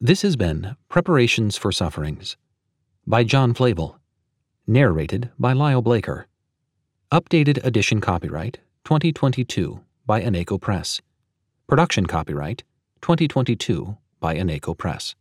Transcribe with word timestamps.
This 0.00 0.20
has 0.20 0.36
been 0.36 0.76
Preparations 0.90 1.56
for 1.56 1.72
Sufferings 1.72 2.36
by 3.06 3.24
John 3.24 3.54
Flavel, 3.54 3.98
narrated 4.66 5.30
by 5.38 5.54
Lyle 5.54 5.80
Blaker. 5.80 6.26
Updated 7.10 7.64
edition 7.64 8.02
copyright 8.02 8.58
2022 8.84 9.80
by 10.04 10.20
Aneko 10.20 10.60
Press. 10.60 11.00
Production 11.66 12.04
copyright 12.04 12.62
2022 13.00 13.96
by 14.20 14.36
Aneko 14.36 14.76
Press. 14.76 15.14